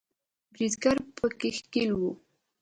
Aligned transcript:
بریدګر 0.53 0.97
په 1.17 1.25
کې 1.39 1.49
ښکیل 1.57 1.91
وو 1.99 2.11